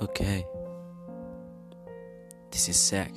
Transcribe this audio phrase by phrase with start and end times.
[0.00, 0.46] Okay.
[2.50, 3.12] This is Zach.